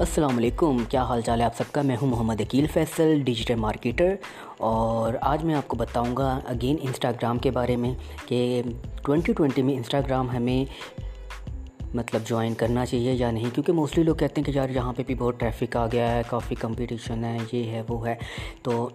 [0.00, 3.54] السلام علیکم، کیا حال چال ہے آپ سب کا؟ میں ہوں محمد عقیل فیصل ڈیجیٹل
[3.54, 4.14] مارکیٹر
[4.58, 7.92] اور آج میں آپ کو بتاؤں گا اگین انسٹاگرام کے بارے میں
[8.26, 8.62] کہ
[9.02, 10.64] ٹوئنٹی ٹوئنٹی میں انسٹاگرام ہمیں
[11.94, 15.02] مطلب جوائن کرنا چاہیے یا نہیں؟ کیونکہ موسٹلی لوگ کہتے ہیں کہ یار یہاں پہ
[15.06, 18.14] بھی بہت ٹریفک آ گیا ہے، کافی کمپٹیشن ہے، یہ ہے، وہ ہے۔
[18.62, 18.88] تو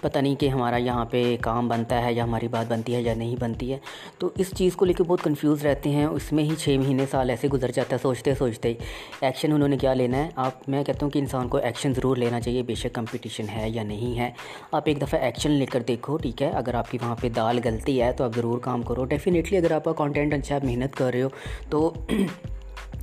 [0.00, 3.14] پتہ نہیں کہ ہمارا یہاں پہ کام بنتا ہے یا ہماری بات بنتی ہے یا
[3.14, 3.78] نہیں بنتی ہے۔
[4.18, 7.06] تو اس چیز کو لے کے بہت کنفیوز رہتے ہیں۔ اس میں ہی چھ مہینے
[7.10, 8.74] سال ایسے گزر جاتا ہے سوچتے سوچتے ہی۔
[9.20, 12.16] ایکشن انہوں نے کیا لینا ہے؟ آپ، میں کہتا ہوں کہ انسان کو ایکشن ضرور
[12.16, 14.30] لینا چاہیے، بے شک کمپٹیشن ہے یا نہیں ہے۔
[14.72, 17.60] آپ ایک دفعہ ایکشن لے کر دیکھو، ٹھیک ہے؟ اگر آپ کی وہاں پہ دال
[17.64, 21.10] غلطی ہے تو آپ ضرور کام کرو۔ ڈیفینیٹلی اگر آپ کا کانٹینٹ اچھا محنت کر
[21.10, 21.28] رہے ہو،
[21.70, 21.92] تو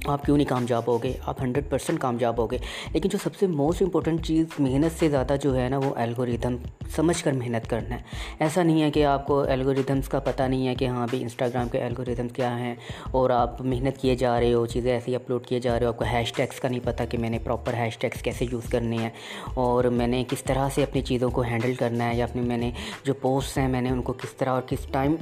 [0.05, 2.57] آپ کیوں نہیں کامیاب ہوگے؟ آپ ہنڈریڈ پرسینٹ کامیاب ہوگے۔
[2.93, 6.55] لیکن جو سب سے موسٹ امپورٹنٹ چیز محنت سے زیادہ جو ہے نا وہ الگوریدم
[6.95, 8.01] سمجھ کر محنت کرنا ہے۔
[8.39, 11.69] ایسا نہیں ہے کہ آپ کو الگوریدمس کا پتہ نہیں ہے کہ ہاں بھی انسٹاگرام
[11.69, 12.75] کے الگوریدمس کیا ہیں
[13.11, 15.97] اور آپ محنت کیے جا رہے ہو، چیزیں ایسی اپلوڈ کیے جا رہے ہو، آپ
[15.97, 18.97] کو ہیش ٹیکس کا نہیں پتہ کہ میں نے پراپر ہیش ٹیکس کیسے یوز کرنے
[18.97, 19.09] ہیں
[19.53, 22.57] اور میں نے کس طرح سے اپنی چیزوں کو ہینڈل کرنا ہے یا اپنی میں
[22.57, 22.71] نے
[23.03, 25.15] جو پوسٹس ہیں میں نے ان کو کس طرح اور کس ٹائم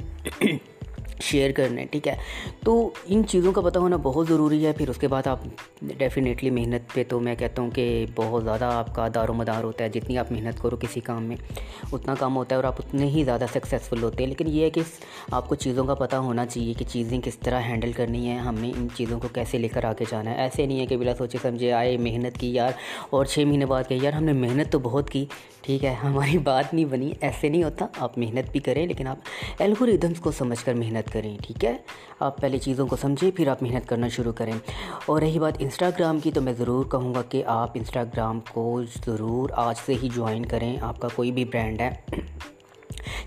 [1.24, 2.16] شیئر کرنے ٹھیک ہے؟
[2.64, 5.40] تو ان چیزوں کا پتہ ہونا بہت ضروری ہے، پھر اس کے بعد آپ
[5.82, 9.64] ڈیفینیٹلی محنت پہ تو میں کہتا ہوں کہ بہت زیادہ آپ کا دار و مدار
[9.64, 11.36] ہوتا ہے، جتنی آپ محنت کرو کسی کام میں،
[11.92, 14.70] اتنا کام ہوتا ہے اور آپ اتنے ہی زیادہ سکسیزفل ہوتے ہیں۔ لیکن یہ ہے
[14.70, 14.80] کہ
[15.30, 18.54] آپ کو چیزوں کا پتہ ہونا چاہیے کہ چیزیں کس طرح ہینڈل کرنی ہے ہم
[18.54, 21.14] نے ان چیزوں کو کیسے لے کر آگے جانا ہے۔ ایسے نہیں ہے کہ بلا
[21.14, 22.72] سوچے سمجھے، آئے محنت کی یار
[23.10, 25.24] اور چھ مہینے بعد کہ یار ہم نے محنت تو بہت کی،
[25.60, 29.16] ٹھیک ہے، ہماری بات نہیں بنی، ایسے نہیں ہوتا۔ آپ محنت بھی کریں، لیکن آپ
[29.58, 31.76] الگوریدمس کو سمجھ کر محنت کریں، ٹھیک ہے؟
[32.20, 34.52] آپ پہلے چیزوں کو سمجھیں، پھر آپ محنت کرنا شروع کریں۔
[35.06, 39.50] اور رہی بات انسٹاگرام کی، تو میں ضرور کہوں گا کہ آپ انسٹاگرام کو ضرور
[39.56, 41.90] آج سے ہی جوائن کریں۔ آپ کا کوئی بھی برانڈ ہے،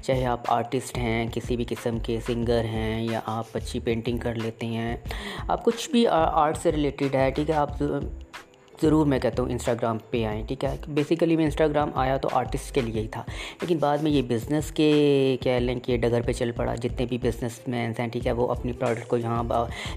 [0.02, 4.36] چاہے آپ آرٹسٹ ہیں، کسی بھی قسم کے سنگر ہیں، یا آپ اچھی پینٹنگ کر
[4.36, 4.96] لیتے ہیں،
[5.48, 7.84] آپ کچھ بھی آرٹ سے ریلیٹڈ ہے، ٹھیک ہے؟ آپ
[8.82, 12.76] ضرور میں کہتا ہوں انسٹاگرام پہ آئیں، ٹھیک ہے؟ بیسیکلی میں انسٹاگرام آیا تو آرٹسٹ
[12.76, 13.24] کے لیے ہی تھا۔
[13.62, 17.18] لیکن بعد میں یہ بزنس کے کہہ لیں کہ ڈگر پہ چل پڑا۔ جتنے بھی
[17.18, 19.44] بزنس مینس ہیں، ٹھیک ہے، وہ اپنی پروڈکٹ کو یہاں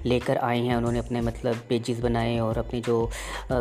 [0.05, 3.07] لے کر آئے ہیں۔ انہوں نے اپنے مطلب پیجز بنائے اور اپنے جو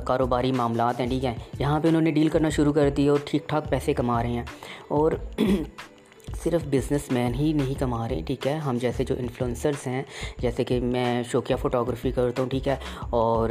[0.06, 3.18] کاروباری معاملات ہیں، ٹھیک ہے؟ یہاں پہ انہوں نے ڈیل کرنا شروع کر دی اور
[3.26, 4.44] ٹھیک ٹھاک پیسے کما رہے ہیں۔
[4.88, 5.12] اور
[6.44, 10.04] صرف بزنس مین ہی نہیں کما رہے، ٹھیک ہے؟ ہم جیسے جو انفلوئنسرس ہیں،
[10.38, 12.76] جیسے کہ میں شوقیہ فوٹوگرافی کرتا ہوں، ٹھیک ہے؟
[13.10, 13.50] اور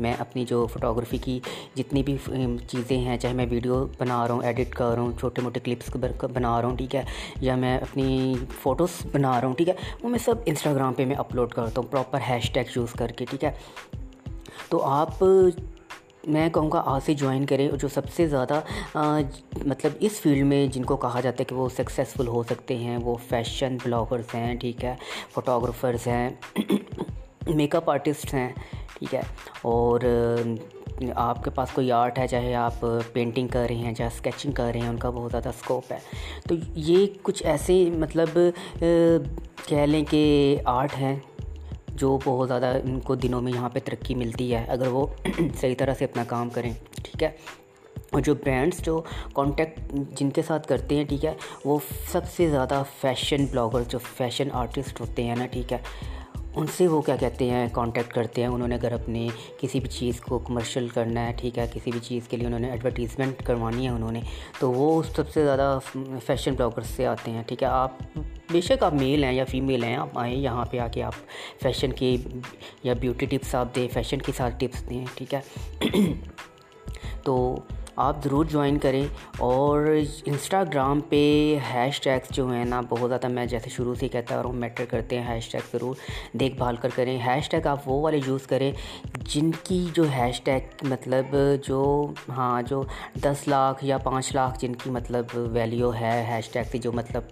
[0.00, 1.38] میں اپنی جو فوٹوگرافی کی
[1.74, 2.16] جتنی بھی
[2.68, 5.96] چیزیں ہیں، چاہے میں ویڈیو بنا رہا ہوں ایڈٹ کر رہا ہوں، چھوٹے موٹے کلپس
[6.22, 7.04] بنا رہا ہوں، ٹھیک ہے؟
[7.40, 11.16] یا میں اپنی فوٹوز بنا رہا ہوں، ٹھیک ہے؟ وہ میں سب انسٹاگرام پہ میں
[11.16, 13.52] اپلوڈ کرتا ہوں پراپر ہیش ٹیگ یوز کر کے، ٹھیک ہے؟
[14.68, 15.22] تو آپ،
[16.26, 18.60] میں کہوں گا آج سے جوائن کریں، جو سب سے زیادہ
[19.64, 22.96] مطلب اس فیلڈ میں جن کو کہا جاتا ہے کہ وہ سکسیزفل ہو سکتے ہیں،
[23.02, 24.94] وہ فیشن بلاگرس ہیں، ٹھیک ہے؟
[25.34, 26.28] فوٹوگرافرز ہیں
[27.46, 28.48] میک اپ آرٹسٹ ہیں
[29.02, 29.20] ٹھیک ہے۔
[29.62, 30.00] اور
[31.14, 34.70] آپ کے پاس کوئی آرٹ ہے، چاہے آپ پینٹنگ کر رہے ہیں، چاہے اسکیچنگ کر
[34.74, 35.98] رہے ہیں، ان کا بہت زیادہ اسکوپ ہے۔
[36.48, 38.38] تو یہ کچھ ایسے مطلب
[39.66, 41.16] کہہ لیں کہ آرٹ ہیں
[41.88, 45.06] جو بہت زیادہ ان کو دنوں میں یہاں پہ ترقی ملتی ہے، اگر وہ
[45.60, 47.28] صحیح طرح سے اپنا کام کریں، ٹھیک ہے۔
[48.10, 49.02] اور جو برانڈس جو
[49.34, 51.78] کانٹیکٹ جن کے ساتھ کرتے ہیں، ٹھیک ہے، وہ
[52.12, 55.78] سب سے زیادہ فیشن بلاگر جو فیشن آرٹسٹ ہوتے ہیں نا، ٹھیک ہے۔
[56.56, 59.28] ان سے وہ کیا کہتے ہیں کانٹیکٹ کرتے ہیں۔ انہوں نے اگر اپنے
[59.60, 62.60] کسی بھی چیز کو کمرشل کرنا ہے، ٹھیک ہے، کسی بھی چیز کے لیے انہوں
[62.60, 64.20] نے ایڈورٹیزمنٹ کروانی ہے انہوں نے،
[64.58, 65.78] تو وہ سب سے زیادہ
[66.26, 68.18] فیشن بلاگرس سے آتے ہیں۔ ٹھیک ہے، آپ
[68.52, 71.14] بے شک آپ میل ہیں یا فیمیل ہیں، آپ آئیں یہاں پہ آ کے آپ
[71.62, 72.16] فیشن کی
[72.82, 75.40] یا بیوٹی ٹپس آپ دیں فیشن کے ساتھ ٹپس دیں، ٹھیک ہے۔
[77.24, 77.56] تو
[77.96, 79.04] آپ ضرور جوائن کریں
[79.38, 79.86] اور
[80.26, 81.18] انسٹاگرام پہ
[81.72, 84.84] ہیش ٹیگس جو ہیں نا، بہت زیادہ میں جیسے شروع سے کہتا رہا ہوں، میٹر
[84.90, 85.94] کرتے ہیں ہیش ٹیگ ضرور
[86.38, 88.70] دیکھ بھال کر کریں۔ ہیش ٹیگ آپ وہ والے یوز کریں
[89.24, 91.36] جن کی جو ہیش ٹیگ مطلب
[91.66, 91.82] جو
[92.36, 92.82] ہاں جو
[93.22, 97.22] دس لاکھ یا پانچ لاکھ جن کی مطلب ویلیو ہے ہیش ٹیگ سے، جو مطلب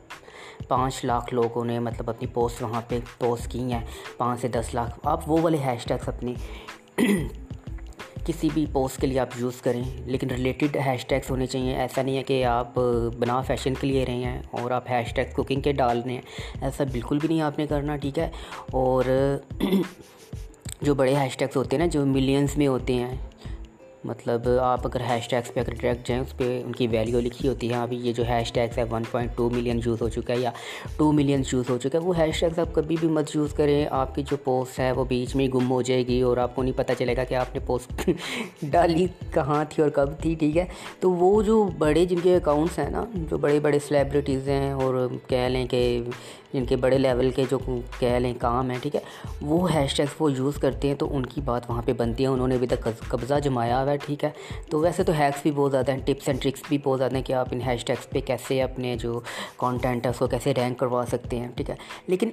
[0.69, 3.84] پانچ لاکھ لوگوں نے مطلب اپنی پوسٹ وہاں پہ پوسٹ کی ہیں،
[4.16, 6.34] پانچ سے دس لاکھ، آپ وہ والے ہیش ٹیگس اپنی
[8.26, 12.02] کسی بھی پوسٹ کے لیے آپ یوز کریں، لیکن ریلیٹڈ ہیش ٹیگس ہونے چاہیے۔ ایسا
[12.02, 12.74] نہیں ہے کہ آپ
[13.18, 16.20] بنا فیشن کے لیے رہے ہیں اور آپ ہیش ٹیگ کوکنگ کے ڈال رہے ہیں
[16.62, 18.28] ایسا بالکل بھی نہیں آپ نے کرنا، ٹھیک ہے؟
[18.72, 19.04] اور
[20.82, 23.16] جو بڑے ہیش ٹیگس ہوتے ہیں نا، جو ملینس میں ہوتے ہیں
[24.04, 27.48] مطلب آپ اگر ہیش ٹیگس پہ اگر ڈائریکٹ جائیں، اس پہ ان کی ویلیو لکھی
[27.48, 30.34] ہوتی ہے ابھی یہ جو ہیش ٹیگس ہے one point two million use ہو چکا
[30.34, 30.50] ہے یا
[30.97, 33.84] ٹو ملین یوز ہو چکا ہے وہ ہیش ٹیگس آپ کبھی بھی مت یوز کریں۔
[33.91, 36.62] آپ کی جو پوسٹ ہے وہ بیچ میں گم ہو جائے گی اور آپ کو
[36.62, 38.10] نہیں پتہ چلے گا کہ آپ نے پوسٹ
[38.62, 40.64] ڈالی کہاں تھی اور کب تھی، ٹھیک ہے؟
[41.00, 45.06] تو وہ جو بڑے جن کے اکاؤنٹس ہیں نا، جو بڑے بڑے سلیبریٹیز ہیں اور
[45.28, 45.82] کہہ لیں کہ
[46.52, 47.58] جن کے بڑے لیول کے جو
[47.98, 49.00] کہہ لیں کام ہیں، ٹھیک ہے،
[49.42, 52.28] وہ ہیش ٹیگس وہ یوز کرتے ہیں تو ان کی بات وہاں پہ بنتی ہے،
[52.28, 54.30] انہوں نے ابھی تک قبضہ جمایا ہوا ہے، ٹھیک ہے۔
[54.70, 57.22] تو ویسے تو ہیکس بھی بہت زیادہ ہیں ٹپس اینڈ ٹرکس بھی بہت زیادہ ہیں
[57.22, 59.20] کہ آپ ان ہیش ٹیگس پہ کیسے اپنے جو
[59.56, 61.74] کانٹینٹ ہے، اس کو کیسے رینک کروا سکتے ہیں، ٹھیک ہے۔
[62.06, 62.30] لیکن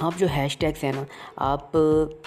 [0.00, 1.02] آپ جو ہیش ٹیگس ہیں نا،
[1.36, 1.76] آپ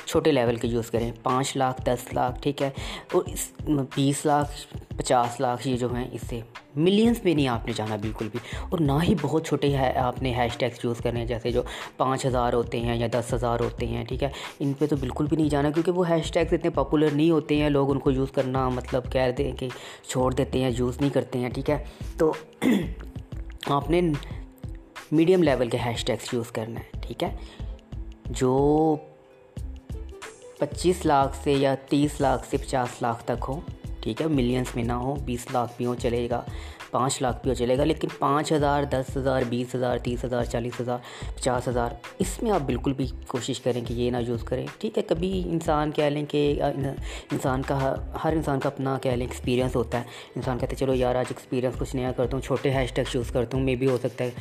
[0.05, 1.11] چھوٹے لیول کے یوز کریں.
[1.23, 2.69] پانچ لاکھ، دس لاکھ، ٹھیک ہے.
[3.13, 3.51] اور اس
[3.95, 6.39] بیس لاکھ، پچاس لاکھ یہ جو ہیں، اس سے
[6.75, 8.39] ملینس میں نہیں آپ نے جانا بالکل بھی.
[8.69, 11.61] اور نہ ہی بہت چھوٹے آپ نے ہیش ٹیگس یوز کرنے ہیں، جیسے جو
[11.97, 14.29] پانچ ہزار ہوتے ہیں یا دس ہزار ہوتے ہیں، ٹھیک ہے.
[14.59, 17.61] ان پہ تو بالکل بھی نہیں جانا، کیونکہ وہ ہیش ٹیگس اتنے پاپولر نہیں ہوتے
[17.61, 17.69] ہیں.
[17.69, 19.67] لوگ ان کو یوز کرنا مطلب کہہ دیں کہ
[20.07, 21.83] چھوڑ دیتے ہیں یوز نہیں کرتے ہیں، ٹھیک ہے.
[22.17, 22.31] تو
[23.69, 24.01] آپ نے
[25.11, 27.35] میڈیم لیول کے ہیش ٹیگس یوز کرنا ہے ٹھیک ہے.
[28.35, 28.95] جو
[30.59, 33.59] پچیس لاکھ سے یا تیس لاکھ سے پچاس لاکھ تک ہو،
[34.01, 36.41] ٹھیک ہے ملینس میں نہ ہو، بیس لاکھ بھی ہو چلے گا،
[36.91, 40.43] پانچ لاکھ بھی ہو چلے گا، لیکن پانچ ہزار، دس ہزار، بیس ہزار، تیس ہزار،
[40.43, 40.97] چالیس ہزار،
[41.35, 44.97] پچاس ہزار، اس میں آپ بالکل بھی کوشش کریں کہ یہ نہ یوز کریں، ٹھیک
[44.97, 49.75] ہے، کبھی انسان کہہ لیں کہ انسان کا ہر انسان کا اپنا کہہ لیں ایکسپیرینس
[49.75, 50.03] ہوتا ہے،
[50.35, 53.57] انسان کہتے چلو یار آج ایکسپیرینس کچھ نیا کرتا ہوں چھوٹے ہیش ٹیگ یوز کرتا
[53.57, 54.31] ہوں مے بھی ہو سکتا ہے۔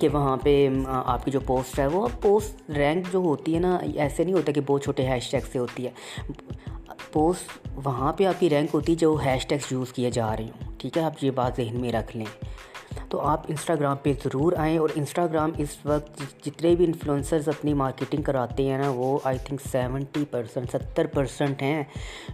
[0.00, 3.78] کہ وہاں پہ آپ کی جو پوسٹ ہے، وہ پوسٹ رینک جو ہوتی ہے نا،
[3.96, 5.90] ایسے نہیں ہوتا کہ بہت چھوٹے ہیش ٹیگ سے ہوتی ہے۔
[7.12, 10.44] پوسٹ وہاں پہ آپ کی رینک ہوتی ہے جو ہیش ٹیگس یوز کیے جا رہے
[10.44, 12.26] ہوں، ٹھیک ہے؟ آپ یہ بات ذہن میں رکھ لیں۔
[13.08, 18.22] تو آپ انسٹاگرام پہ ضرور آئیں اور انسٹاگرام اس وقت جتنے بھی انفلوئنسرز اپنی مارکیٹنگ
[18.22, 21.82] کراتے ہیں نا، وہ آئی تھنک سیونٹی پرسنٹ ستر پرسنٹ ہیں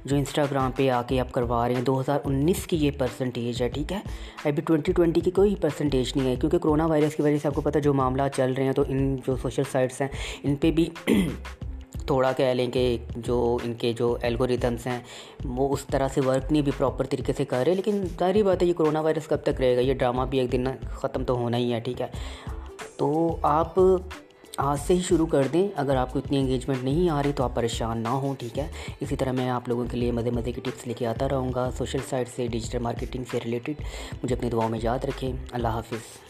[0.04, 3.62] جو انسٹاگرام پہ آ کے آپ کروا رہے ہیں۔ دو ہزار انیس کی یہ پرسنٹیج
[3.62, 4.00] ہے، ٹھیک ہے؟
[4.44, 7.54] ابھی ٹوئنٹی ٹوئنٹی کی کوئی پرسنٹیج نہیں ہے، کیونکہ کرونا وائرس کی وجہ سے آپ
[7.54, 10.08] کو پتہ جو معاملات چل رہے ہیں تو ان جو سوشل سائٹس ہیں،
[10.42, 10.88] ان پہ بھی
[11.92, 15.00] تھوڑا کہہ لیں کہ جو ان کے جو الگوریتمس ہیں،
[15.44, 18.62] وہ اس طرح سے ورک نہیں بھی پراپر طریقے سے کر رہے، لیکن ظاہری بات
[18.62, 21.34] ہے یہ کرونا وائرس کب تک رہے گا؟ یہ ڈرامہ بھی ایک دن ختم تو
[21.34, 22.06] ہونا ہی ہے، ٹھیک ہے۔
[22.96, 23.74] تو آپ
[24.56, 27.44] آج سے ہی شروع کر دیں۔ اگر آپ کو اتنی انگیجمنٹ نہیں آ رہی تو
[27.44, 28.66] آپ پریشان نہ ہوں، ٹھیک ہے۔
[29.00, 31.52] اسی طرح میں آپ لوگوں کے لیے مزے مزے کی ٹپس لے کے آتا رہوں
[31.54, 33.74] گا۔ سوشل سائٹ سے ڈیجیٹل مارکیٹنگ سے ریلیٹڈ
[34.22, 36.29] مجھے اپنی دعاؤں میں یاد رکھیں۔ اللہ حافظ۔